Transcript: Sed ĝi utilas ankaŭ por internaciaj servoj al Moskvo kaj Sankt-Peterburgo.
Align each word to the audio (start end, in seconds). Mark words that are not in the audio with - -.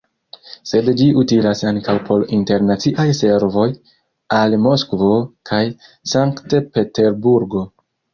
Sed 0.67 0.87
ĝi 0.99 1.07
utilas 1.23 1.59
ankaŭ 1.71 1.93
por 2.07 2.23
internaciaj 2.37 3.05
servoj 3.17 3.65
al 4.39 4.55
Moskvo 4.63 5.11
kaj 5.51 5.61
Sankt-Peterburgo. 6.15 7.63